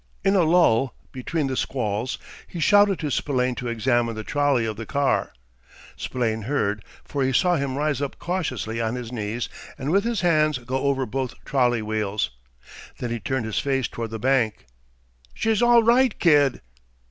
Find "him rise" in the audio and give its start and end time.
7.55-8.01